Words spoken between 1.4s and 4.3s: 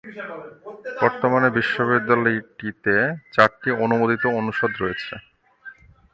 বিশ্ববিদ্যালয়টিতে চারটি অনুমোদিত